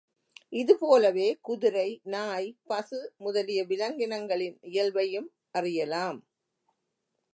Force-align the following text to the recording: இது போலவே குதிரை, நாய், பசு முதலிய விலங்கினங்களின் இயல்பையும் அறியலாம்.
இது 0.53 0.77
போலவே 0.77 1.37
குதிரை, 1.41 2.01
நாய், 2.05 2.57
பசு 2.63 3.13
முதலிய 3.17 3.63
விலங்கினங்களின் 3.63 4.57
இயல்பையும் 4.61 5.29
அறியலாம். 5.51 6.19